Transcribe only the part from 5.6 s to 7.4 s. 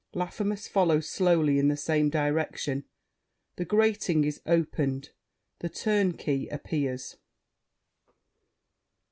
Turnkey appears.